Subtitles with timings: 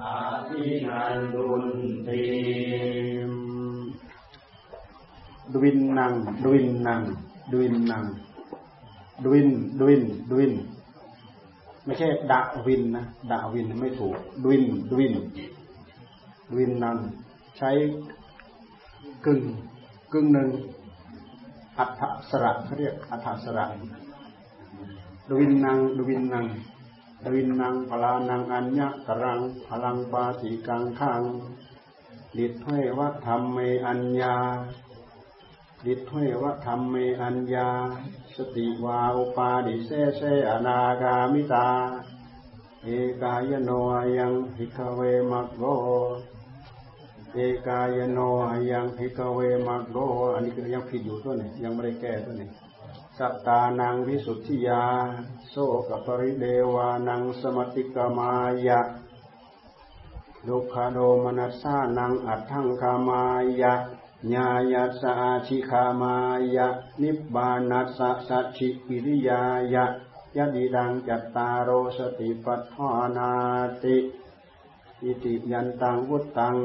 [0.00, 0.16] อา
[0.48, 1.64] ทินันดุน
[2.06, 2.20] ติ
[5.54, 6.12] ดวินนัง
[6.44, 7.00] ดวินนัง
[7.52, 8.04] ดวินนัง
[9.24, 9.48] ดวิน
[9.80, 10.54] ดวินดวิน
[11.84, 15.14] ไม่ใช่ดะวินนะดะวินไม่ถูกดวินดวิน
[16.50, 16.96] ดวินนัง
[17.58, 17.70] ใช้
[19.26, 19.40] กึ่ง
[20.12, 20.48] กึ่งหนึ่ง
[21.78, 23.64] อัฏฐสระเขาเรียกอัฏฐสระ
[25.28, 26.46] ดวินนังดวินนัง
[27.32, 31.22] วินนังพลานังอัญญะกรังพลังปาสีกังขัง
[32.38, 34.36] ดิดให้วัธรรมเมอัญญา
[35.86, 37.68] ดิดให้วัธรรมเมอัญญา
[38.36, 41.68] สติวาอุปาดิเสเสอนาคามิตา
[42.84, 42.88] เอ
[43.22, 43.70] กายโน
[44.18, 45.62] ยังหิกเวมักโก
[47.34, 48.18] เอกายโน
[48.70, 49.96] ยังหิกเวมักโก
[50.34, 52.48] อันนี้คือยังผิดอยู่ตัวนี้ยังไม่ได้แก้ตัวนี้
[53.22, 54.84] สัตตานังวิสุทธิยา
[55.48, 55.54] โส
[55.88, 58.32] กปริเดวานังสมติกมา
[58.66, 58.80] ยะ
[60.46, 63.22] ดุขโดมนัสสานังอัตถังคามา
[63.60, 63.74] ยะ
[64.32, 65.14] ญาญาสา
[65.46, 66.14] ชิคามา
[66.56, 66.68] ยะ
[67.02, 69.42] นิบานัสสะสัชิปิริยา
[69.74, 69.84] ยะ
[70.36, 73.30] ยะดีดังจัตตารโรสติปัฏฐานา
[73.82, 73.96] ติ
[75.02, 76.56] อิติยันตังวุตตัง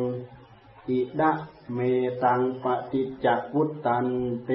[0.90, 1.32] อิดะ
[1.74, 1.80] เม
[2.24, 4.06] ตังปฏิจจวุตตัน
[4.46, 4.52] เต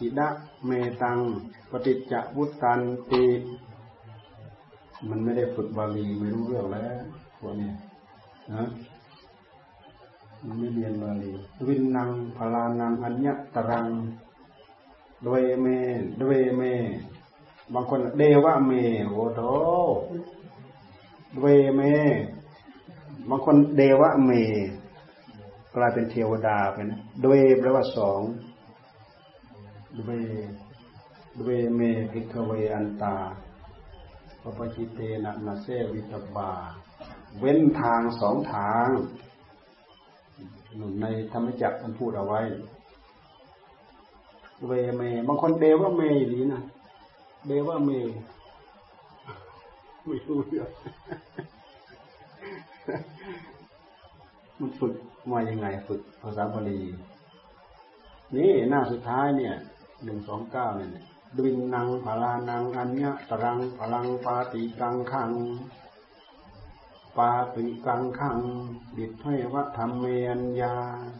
[0.00, 0.28] อิดะ
[0.66, 0.70] เม
[1.02, 1.18] ตัง
[1.70, 3.24] ปฏิจจวุตันติ
[5.08, 7.00] มันไม่ได้ฝึกบาลีไม่รู้เรื่องแล้ว
[7.38, 7.70] พวกนี้
[8.52, 8.64] นะ
[10.46, 11.32] มันไม่เรียนบาลี
[11.66, 13.88] วินนังพลานังอัญญตรัง
[15.26, 15.66] ดวยเม
[16.22, 16.62] ดวยเม
[17.74, 18.72] บางคนเดวะเม
[19.08, 19.40] โอโต
[21.36, 21.80] ดวยเม
[23.28, 24.30] บางคนเดวะเม
[25.74, 28.20] กลายเป็นเทวดาไปนะดวยแปลว่าสอง
[30.02, 30.10] เว
[31.44, 31.80] เวเม
[32.12, 33.16] พิกเวอันตา
[34.42, 36.50] ปปจิเตนะนาเซวิตบา
[37.38, 38.88] เว้นทางสองทาง
[40.76, 42.40] หนุนในธรรมจักรท่านพูดเอาไว้
[44.66, 46.02] เวเม บางคนเดว่าเม
[46.32, 46.62] ดีนะ
[47.46, 47.90] เดว่าเม
[50.06, 50.68] ไม่รู้เรื่อง
[54.58, 54.94] มันฝึก
[55.30, 56.80] มายังไงฝึกภาษาบาลี
[58.36, 59.54] นี่หน้าสุดท้ายเนี่ย
[60.04, 60.90] หนึ่งสองเก้าเนี่ย
[61.38, 65.32] ดินนังพลานังอัญญะตรังพลังปาติกังขัง
[67.16, 68.38] ปาติกังขัง
[68.96, 70.16] ดิดให้วัดธรรมเมี
[70.60, 70.74] ยา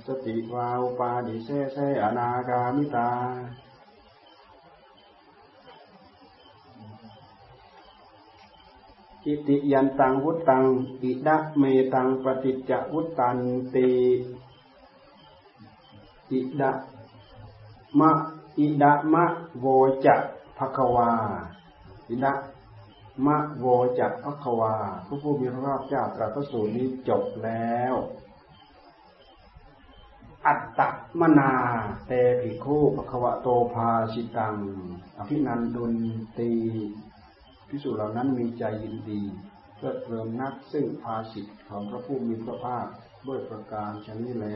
[0.07, 3.11] สติวาวปาดิเซเซอนาคามิตา
[9.27, 10.65] อิติยันตังวุตตัง
[11.03, 11.63] อิดะเม
[11.95, 13.39] ตังปฏิจจวุตตัน
[13.75, 13.89] ติ
[16.31, 16.73] อิดะ
[18.01, 18.11] มะ
[18.59, 19.25] อิดะมะ
[19.61, 19.67] โว
[20.07, 20.17] จะ
[20.59, 21.13] ภควา
[22.09, 22.33] อิดะ
[23.27, 23.65] มะโว
[23.99, 24.75] จะภควา
[25.07, 27.95] พระผู้มีพระภาคเจ้าตรัสพระสูตรนี้จบแล้ว
[30.47, 30.81] อัตต
[31.21, 31.53] มนา
[32.07, 34.57] เตภิกขุภควะโตภาสิตัง
[35.19, 35.95] อภินันดุน
[36.39, 36.53] ตี
[37.69, 39.23] พิสูจน์เหล่านั้นมีใจยินดี
[39.77, 42.87] เพื่อเริ่มนักซึ่งภาสิทธิของพระผู้มีพระภาค
[43.27, 44.47] ด้วยประการชนิดแล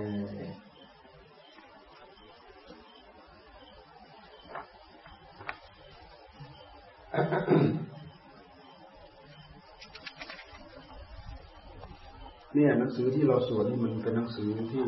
[12.55, 14.83] เนี่ยหนังสือที่เราสวดนี่มันเป็นหนังสือที่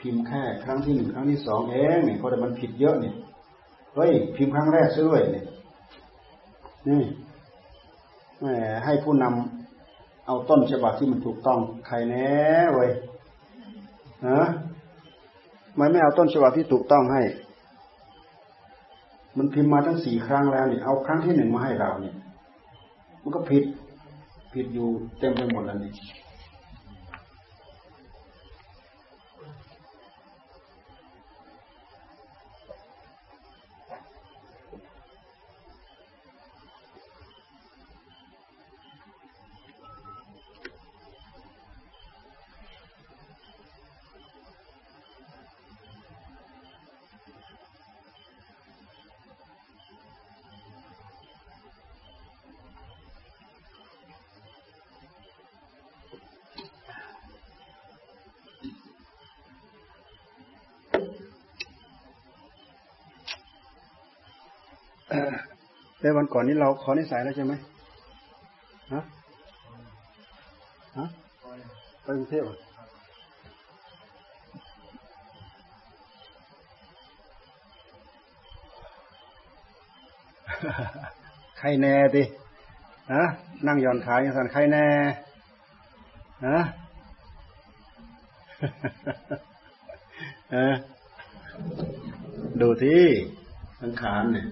[0.00, 3.14] พิมพ์แค่ครั้งที่หนึ่งครั้งที่สองเองเนี่ยเพราะแต่มันผิดเยอะเนี่ย
[3.94, 5.44] เฮ้ยพิมพ์ครั้งแรกซะด้วยเนี่ย
[6.88, 7.02] นี่
[8.40, 8.46] แหม
[8.84, 12.32] ให้ผู้นำเอาต้นฉบับที่มันถูกต้องใครแน่
[12.74, 12.90] เว้ย
[14.28, 14.42] ฮะ
[15.76, 17.22] ไม่ไม่เอาต้นฉบับที่ถูกต้องให้
[19.38, 22.14] มันพิมพ์มาทั้งสี่ครั้งแล้วเนี่ยเอาครั้งที่หนึ่งมาให้เราเนี่ย
[23.22, 23.64] มันก็ผิด
[24.54, 25.92] ผิดอยู่เต็มไปหมดแล้วนี่
[66.04, 67.52] แต่วันก่อนนี้เราขอนิสัยแล้วใช่ไหม
[68.92, 69.00] ฮะ
[70.98, 71.06] ฮะ
[72.02, 72.42] ไปกรุงเทพ
[81.58, 82.24] ใครแน่ดิ
[83.12, 83.22] ฮะ
[83.66, 84.86] นั่งย่อนขาอย่างสันใครแน่
[86.46, 86.58] ฮะ
[92.60, 93.02] ดูที่
[93.80, 94.46] สังขารเนี่ย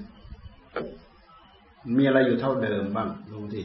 [1.97, 3.65] มีอะไรอยู่เท่าเดิมบ้างดูที่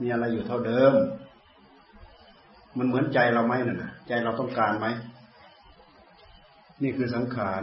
[0.00, 0.92] มีอะไรอยู่เท่าเดิม
[2.78, 4.86] มันเหมือนใจเราไหมน่ะ ใจเราต้องการไหม
[6.82, 7.62] นี่คือสังขาร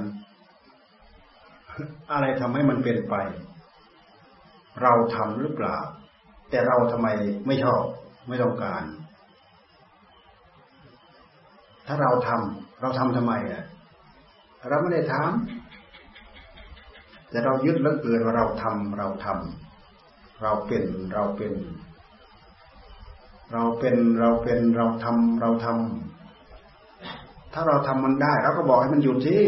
[2.12, 3.16] อะไรทำให้มันเป็นไป
[4.82, 5.78] เราทำหรือเปล่า
[6.50, 7.08] แต่เราทำไม
[7.48, 7.84] ไม่ชอบ
[8.28, 8.84] ไม่ต้องการ
[11.88, 13.64] ถ้าเราทำเราทำทำไมอะ
[14.70, 15.28] เราไม่ได้ทำ
[17.30, 19.69] แต่เรายึดแล้วเกินว่าเราทำเราทำ
[20.42, 20.84] เราเป็น
[21.14, 21.54] เราเป็น
[23.52, 29.44] เราเป็นเราเป็นเราทำเราทำถ้าเราทำมันได้เราก็บอกให้มันหยุดที่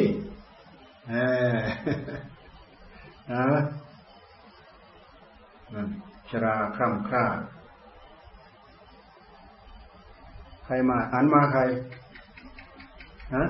[1.10, 1.16] เอ
[1.54, 1.58] อ
[3.32, 3.64] นะ
[5.74, 5.88] นั่น
[6.30, 7.26] ชราคร่ำคร่า
[10.66, 11.62] ใครมาหันมาใคร
[13.36, 13.44] ฮะ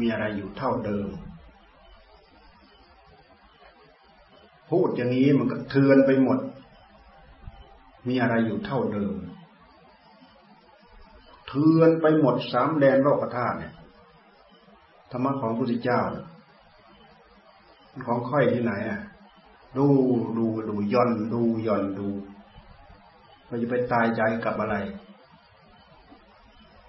[0.00, 1.08] มีอะไรอยู่เท่าเดิม
[4.70, 6.38] พูดอย่างนี้มันก็เทือนไปหมด
[8.08, 9.14] มีอะไรอยู่เท่าเดิม
[11.48, 13.74] เทือนไปหมดสามแดนโลกธาตุเนี่ย
[15.10, 16.00] ธรรมะของพระพุทธเจ้า
[18.04, 19.00] ของค่อยที่ไหนอะ
[19.76, 19.86] ดู
[20.36, 22.08] ดูดูย่อนดูย่อนดู
[23.46, 24.76] เราจะไปตายใจกับอะไร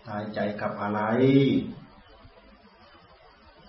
[0.07, 1.01] ตายใจกับอะไร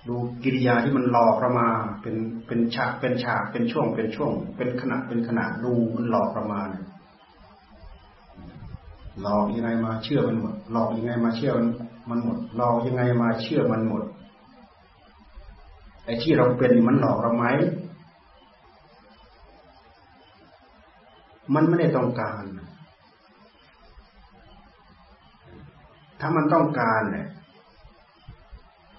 [0.08, 0.14] ดู
[0.44, 1.68] กิริยาที่มันหลอกเรามา
[2.02, 2.16] เป็น
[2.46, 6.84] เป็นฉากเป็นฉากเป็นช่วงเป็นช่วง เป็นขณะเป็นขณะดูมันหลอกเรามาเนี่ย
[9.22, 11.68] หลอกยังไงมาเชื่อมันหมดหลอกยังไงมาเชื่อมัน
[12.10, 14.04] มันหมดหลอกยังไงมาเชื่อมันหมด
[16.04, 17.46] ไอ้ที่เราเป็นมันหลอกเราไหม
[21.54, 22.42] มันไม่ได้ต้องการ
[26.20, 27.26] ถ้ามันต้องการเนี่ย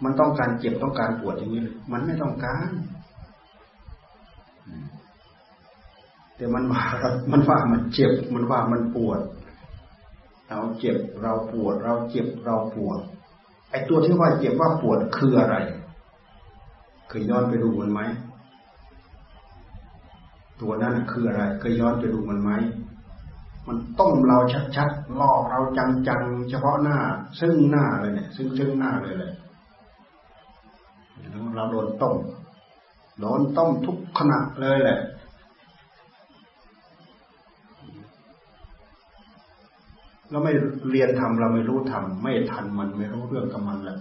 [0.04, 2.70] มันต้องการเจ็บต้องการปวดอย่างนี้เลยมันไม่ต้องการ
[6.36, 6.82] แต่มันว่า
[7.32, 9.20] มันว่ามันเจ็บ มันว่ามันปวด
[10.50, 13.00] เราเจ็บเราปวด เราเจ็บเราปวด
[13.70, 15.56] ไอ้ตัวที่ว่าเจ็บว่าปวดคืออะไร
[17.10, 18.02] เคยย้อนไปดูมันไหม
[20.62, 22.52] ตัวนั้นคืออะไรเคยย้อนไปดูมันไหม
[23.68, 24.38] มันต้มเรา
[24.76, 25.60] ชัดๆล่อเรา
[26.08, 26.98] จังๆเฉพาะหน้า
[27.40, 29.34] ซึ่งหน้าเลยเนี่ย ซึ่งซึ่งหน้าเลยเลย
[31.56, 32.16] เราโดนต้ม
[33.20, 35.00] โดนต้มทุกขณะเลยแหละ
[40.30, 40.54] เราไม่
[40.92, 43.98] เรียนทำเราไม่รู้ทำไม่ทันมันไม่รู้เรื่องกับมันแหละ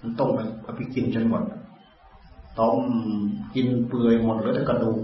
[0.00, 1.44] มันต้มไปเอาไปกินจนหมด
[2.60, 2.82] ต้ม
[3.54, 5.00] กินเปื่อยหมดเลยแต่กระดูก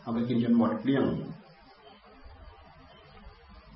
[0.00, 1.04] เอาไปกินจนหมดเรี่ยง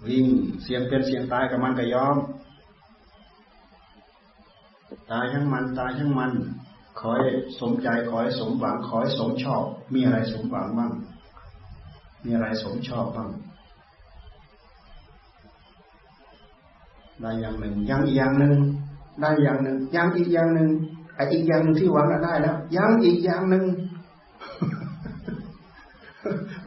[0.07, 0.27] วิ่ง
[0.63, 2.17] เสียงเป็นเสียงตายกับมันก็ยอม
[5.11, 6.33] ตายทั้งมันตายทั้งมัน
[6.99, 7.29] ขอให้
[7.61, 9.65] สมใจขอให้สมหวังขอให้สมชอบ
[9.95, 10.93] มีอะไรสมหวังบ้าง
[12.25, 13.31] มีอะไรสมชอบบ้าง
[17.21, 18.55] ได้อย่างหนึ่งยังอีกอย่างหนึ่ง
[19.21, 20.69] ได้อย่างหนึ่งยังอีกอย่างหนึ่ง
[21.15, 23.65] ไอ้อีกอย่างหนึ่งที่หวังได้แล้วยังอีกอย่างหนึ่ง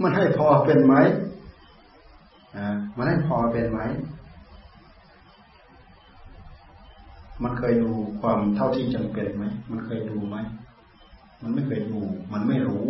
[0.02, 0.94] มันให้พอเป็นไหม
[2.56, 3.80] อ่ามันให้พอเป็นไหม
[7.44, 10.38] มันเคยดูความเท่าที่จำเป็นไหม มันเคยดูไหม
[11.42, 12.00] มันไม่เคยดู
[12.34, 12.90] มันไม่รู้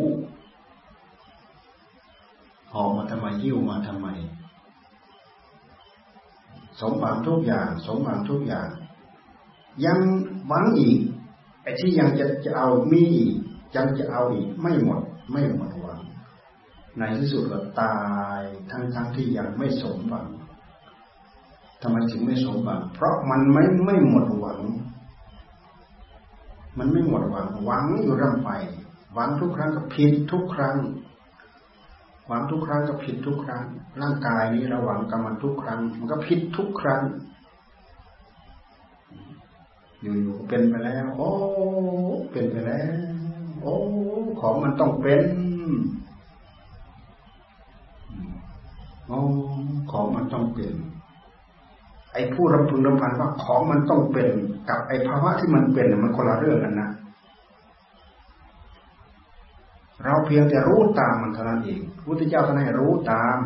[2.71, 4.07] หอบมาทำไมยิ้วมาทำไม
[6.81, 8.69] สมบัติทุกอย่าง สมบัติทุกอย่าง
[9.85, 9.99] ยัง
[10.47, 10.99] หวังอีก
[11.63, 13.33] ไอ้ที่ยังจะจะเอามีอีก
[13.75, 15.99] ยังจะเอาอีก ไม่หมด ไม่หมดหวัง
[16.97, 17.97] ในที่สุดก็ตา
[18.39, 18.41] ย
[18.71, 20.27] ทั้งทั้งที่ยังไม่สมหวัง
[21.81, 24.59] ทำไมถึงไม่สมหวัง เพราะมันไม่ไม่หมดหวัง
[26.77, 28.51] มันไม่หมดหวัง หวังอยู่ร่ำไป
[29.13, 30.77] หวังทุกครั้งก็ผิดทุกครั้ง
[32.27, 33.63] หวังทุกครั้งก็ผิดทุกครั้ง
[34.01, 37.01] ร่างกายนี้เราหวังกับมันทุกครั้ง มันก็ผิดทุกครั้ง
[40.01, 41.31] อยู่ๆเป็นไปแล้ว โอ้
[42.31, 42.95] เป็นไปแล้ว
[43.61, 43.75] โอ้
[44.39, 45.23] ของมันต้องเป็น
[49.07, 49.19] โอ้
[49.91, 50.73] ของมันต้องเป็น
[52.13, 54.27] ไอ้ผู้รำพึงรำพันว่าของมันต้องเป็น
[54.69, 56.89] กับไอ้ภาวะที่มันเป็นมันคนละเรื่องกันนะ
[60.05, 63.37] เราเพียงแต่รู้ตามมันเท่านั้นเองพุทธเจ้าท่านให้รู้ตาม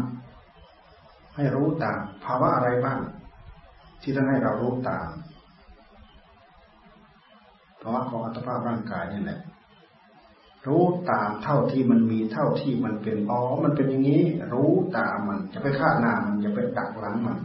[1.36, 3.00] ให้รู้ตาม ภาวะอะไรบ้าง
[4.02, 5.10] ที่ท่านให้เรารู้ตาม
[7.82, 9.40] ภาวะของอัตภาพร่างกายนี่แหละ
[10.68, 17.38] รู้ตามเท่าที่มันมีเท่าที่มันเป็นอ๋อมันเป็นอย่างนี้ รู้ตามมัน จะไปฆ่าหน้ามันอย่าไปดักหลังมัน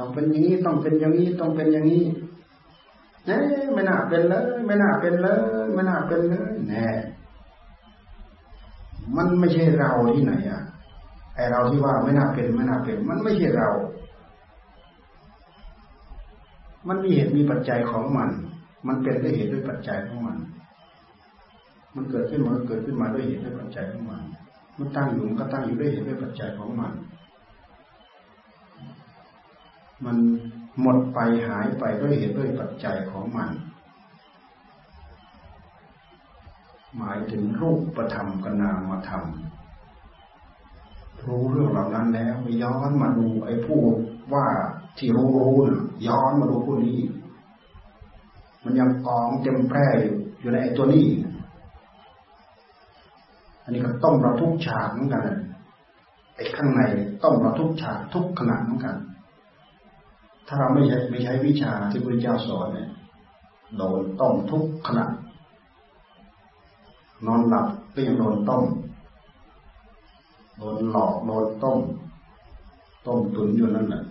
[0.00, 2.04] ต้องเป็นอย่างนี้ต้องเป็นอย่างนี้ต้องเป็นอย่างนี้
[3.26, 3.36] เน่
[3.74, 5.38] ไม่น่าเป็นเลยไม่น่าเป็นเลย
[5.74, 6.86] ไม่น่าเป็นเลยแน่
[9.16, 10.62] มันไม่ใช่เราที่ไหนอะ
[11.34, 13.68] ไอเราที่ว่าไม่น่าเป็นไม่น่าเป็น มันไม่ใช่เรา
[16.88, 18.30] มันมีเหตุมีปัจจัยของมัน
[18.86, 20.38] มันเป็นด้วยเหตุด้วยปัจจัยของมัน
[21.94, 24.22] มันเกิดขึ้นมันก็เกิดขึ้นมาด้วยเหตุด้วยปัจจัยของมัน
[24.78, 26.92] มันตั้งอยู่มันก็ตั้งอยู่ด้วยเหตุด้วยปัจจัยของมัน
[30.04, 30.16] มัน
[30.80, 33.50] หมดไปหายไปด้วยเหตุด้วยปัจจัยของมัน
[36.96, 39.24] หมายถึงรูปประธรรมกนามธรรม
[41.26, 43.80] รู้เรื่องเหล่านั้นแล้วย้อนมาดูไอ้ผู้
[44.32, 44.46] ว่า
[44.98, 46.98] ที่รู้รู้นะย้อนมาดูผู้นี้
[48.64, 49.86] มันยังกองเต็มแพร่
[50.40, 51.06] อยู่ในไอ้ตัวนี้
[53.62, 55.22] อันนี้ก็ต้มเราทุกฉากเหมือนกัน
[56.36, 56.82] ไอ้ข้างใน
[57.24, 58.96] ต้มเราทุกฉากทุกขณะเหมือนกัน
[60.52, 62.88] ถ้าเราไม่ใช้ไม่ใช้วิชาที่พระเจ้าสอนเนี่ย
[63.76, 65.04] โดนต้มทุกขณะ
[67.26, 68.64] นอนหลับก็ยังโดนต้ม
[70.58, 71.78] โดนหลอกโดนต้ม
[73.06, 74.04] ต้มตุนอยู่นั่นแหละ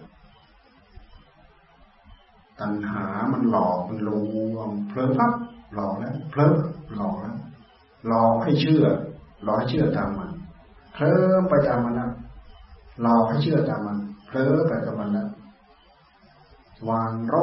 [2.59, 4.09] ตัณหามันหลอกมันล
[4.55, 5.31] วงเพลินพับ
[5.73, 6.53] หลอกแล้วเพลิน
[6.95, 7.35] หลอกแล้ว
[8.07, 8.85] หลอกให้เชื่อ
[9.43, 10.29] หลอกให้เชื่อตามมัน
[10.93, 12.09] เคลิ้มไปตามมันนะ
[13.01, 14.88] หลอกให้เชื่อตามมันเคลิ้มไปกับมันนะ
[16.89, 17.35] วางโร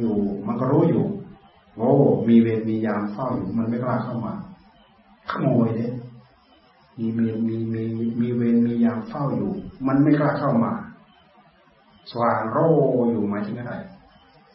[0.00, 1.04] อยู่ มันก็รู้อยู่
[1.76, 1.90] โอ้
[2.28, 4.34] มีเวรมียามเฝ้าอยู่มันไม่กล้าเข้ามา
[5.30, 5.92] ขโมยเนี่ย
[6.98, 7.82] มีเวรมีมี
[8.20, 9.50] มีเวรมียามเฝ้าอยู่
[9.86, 10.72] มันไม่กล้าเข้ามา
[12.10, 12.58] สว่างโร
[13.10, 13.74] อยู่หมายถึงอะไร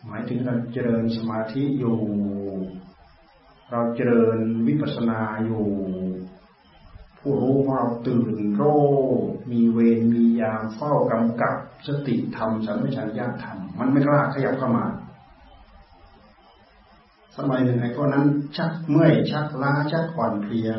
[0.07, 1.97] หมายถึงเราเจริญสมาธิอยู่
[3.71, 4.37] เราเจริญ
[4.67, 5.63] วิปัสสนาอยู่
[7.27, 8.63] ผู้รู้ของเราตื่นโร
[9.51, 11.55] มีเวรมียามเฝ้ากำกับ
[11.87, 14.85] สติธรรมสัมปชัญญะธรรมมันไม่กล้าขยับเข้ามา
[17.37, 18.27] สมัยหนึ่งไอ้คนนั้น
[18.57, 20.69] ชักเมื่อยชักล้าชักอ่อนเพลีย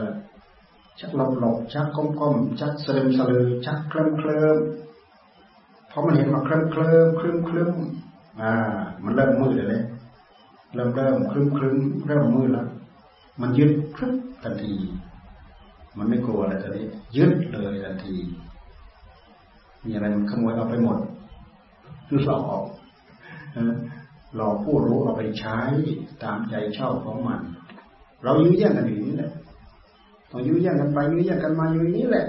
[1.00, 4.56] ชักหลบหลบชักก้มก้มชักเสลิมสลือชักเคลิ้มเคลิ้ม
[5.88, 7.72] เพอมันเห็นมาเคลิ้มเคลิ้มเคลิ้มเคลิ้ม
[8.40, 8.52] อ่า
[9.04, 9.82] มันเริ่มมืดเลย
[10.74, 11.76] เริ่มเริ่มคลึ้มคลึ้ม
[12.06, 12.68] เริ่มมืดแล้ว
[13.40, 14.74] มันยึดครึบทันที
[15.98, 16.84] มันไม่กลัวอะไรตอนนี้
[17.16, 18.16] ยึดเลยทันที
[19.84, 20.98] มีอะไรมันขโมยเอาไปหมด
[22.08, 22.62] คือหลอก
[24.36, 25.58] หลอกผู้รู้เอาไปใช้
[26.22, 27.40] ตามใจชอบของมัน
[28.24, 29.32] เรายื้อแย่งกันอยู่นี่แหละ
[30.30, 32.26] ต้องยื้อแย่งกันไปยื้อแย่งกันมาอยู่นี้แหละ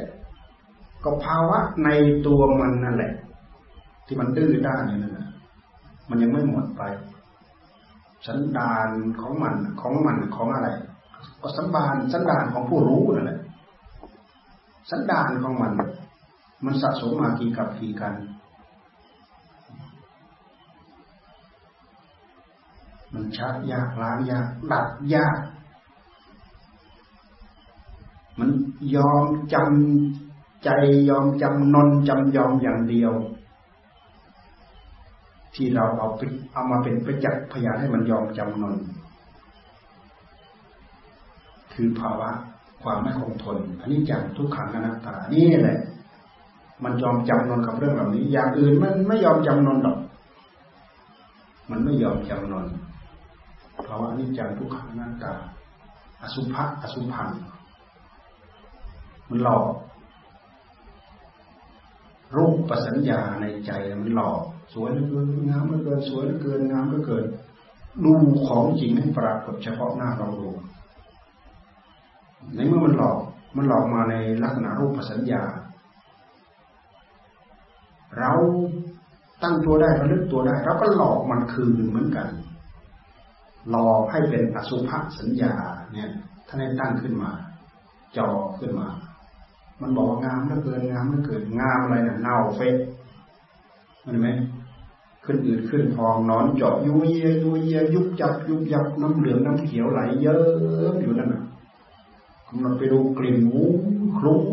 [1.04, 1.90] ก็ภาวะใน
[2.28, 3.14] ตัวมันนั่นแหละ
[4.06, 5.28] ที่มันดื้อด้านนี่นั่นแหละ
[6.10, 6.84] มันยังไม่หมดไป
[8.28, 8.90] สันดาน
[9.22, 10.70] ของมันของมันของอะไร
[11.42, 13.37] ก็สันบานสันดานของผู้รู้นั่นแหละ
[14.90, 15.74] สันดานของมัน
[16.66, 18.14] มันสะสมมากี่กับกี่กัน
[23.14, 25.38] มันชักยากล้างยากดัดยาก
[28.40, 28.50] มัน
[28.96, 30.70] ยอมจำใจ
[31.10, 33.14] ยอมจำนนจำยอมอย่างเดียว
[35.56, 36.22] ที่เราเอาไป
[36.54, 38.76] เอามาเป็นประจักษ์พยานให้มันยอมจำนน
[41.74, 42.32] คือภาวะ
[42.84, 45.78] ความไม่คงทนอันนี้จังทุกขังอนัตตานี่แหละ
[46.84, 49.98] มันยอมจำนนกับเรื่องเหล่านี้ อย่างอื่นมันไม่ยอมจำนนหรอก
[51.70, 52.66] มันไม่ยอมจำนน
[53.84, 55.34] เพราะว่านี่จังทุกขังอนัตตา
[56.22, 57.30] อสุภะอสุพัง
[59.30, 59.66] มันหลอก
[62.36, 64.42] รูปประสัญญาในใจมันหลอก
[64.74, 67.26] สวยเหลือเกินงามเหลือเกินสวยเหลือเกินงามเหลือเกิน
[68.04, 68.14] ดู
[68.48, 70.50] ของจริงให้ปรากฏเฉพาะหน้าเราดู
[72.56, 73.18] ในเมื่อมันหลอก
[73.58, 75.44] มันหลอกมาในลักษณะรูปสัญญา
[78.20, 78.32] เรา
[79.44, 82.28] ตั้งตัวได้ระลึกตัวได้เราก็หลอกมันคืนเหมือนกัน
[83.70, 84.90] หลอกให้เป็นอสุภ
[85.20, 85.54] สัญญา
[85.94, 86.10] เนี่ย
[86.48, 87.32] ท่านให้ตั้งขึ้นมา
[88.18, 88.30] จอ
[88.60, 88.88] ขึ้นมา
[89.82, 92.78] มันบอกงามเหลือเกินงามเหลือเกินงามอะไรนี่ยเน่าเฟะ
[94.06, 94.28] มันไหม
[95.26, 101.44] ขึ้นอืดขึ้นพองนอนเจาะยุยเยยุยเยยุบยับยุบยับน้ำเหลืองน้ำเขียวไหลเยอะอยู่นั่นน่ะ
[102.48, 103.60] กำลังไปดูกลิ่นหู
[104.18, 104.44] คลุ้ง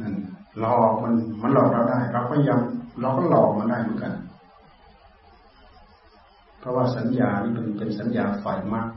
[0.00, 0.14] นั่น
[0.60, 2.60] หลอกมันมันหลอกเราได้ เราก็ยัง
[3.00, 4.14] เราก็หลอกมันได้เหมือนกัน
[6.58, 8.88] เพราะว่าสัญญานี่เป็นเป็นสัญญาฝ่ายมาก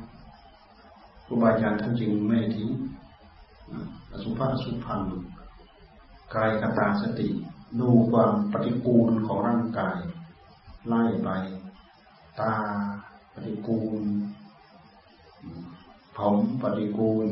[1.25, 2.69] ครูบาอาจารย์ท่านจริงไม่ทิ้ง
[4.11, 5.01] อสุภะอสุพัง
[6.33, 7.27] กายกตาสติ
[7.79, 9.97] ดูความปฏิกูลของร่างกาย
[10.87, 11.29] ไล่ไป
[12.39, 12.53] ตา
[13.33, 14.01] ปฏิกูล
[16.17, 17.27] ผมปฏิกูล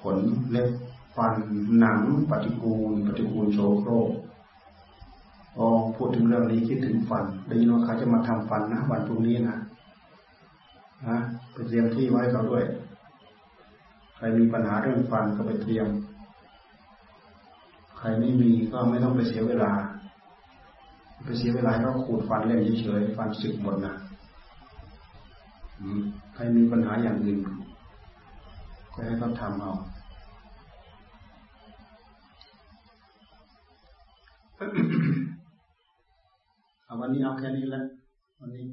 [0.00, 0.18] ขน
[0.50, 0.68] เล็บ
[1.16, 1.34] ฟัน
[1.78, 2.00] หนัง
[2.30, 4.10] ปฏิกูล ปฏิกูลโชโครก
[5.58, 9.56] อ๋อพูดถึงเรื่องนี้คิดถึงฟันได้ยินว่าเขาจะมาทำฟันนะวันพรุ่งนี้นะ
[11.08, 11.18] นะ
[11.52, 12.64] ไปเตรียมที่ไว้เขาด้วย
[14.16, 15.88] ใครมีปัญหาเรื่องฟันก็ไปเตรียม
[17.98, 19.72] ใครไม่มีก็ไม่ต้องไปเสียเวลา
[21.24, 23.94] ไปเสียเวลาก็ขูดฟันเล่นเฉยๆฟันสึกหมดนะ
[26.34, 27.38] ใครมีปัญหาอย่างอื่น
[28.94, 29.72] ก็ให้เขาทำเอา
[36.84, 37.84] เอาวันนี้เอาแค่นี้แล้ว
[38.40, 38.64] วันนี้